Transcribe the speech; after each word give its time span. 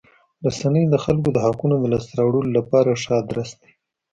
رسنۍ 0.45 0.83
د 0.89 0.95
خلکو 1.03 1.29
د 1.33 1.37
حقوقو 1.45 1.75
د 1.81 1.85
لاسته 1.91 2.13
راوړلو 2.19 2.55
لپاره 2.57 2.99
ښه 3.01 3.13
ادرس 3.21 3.51
دی. 3.61 3.71